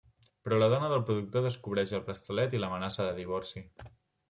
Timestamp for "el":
1.99-2.03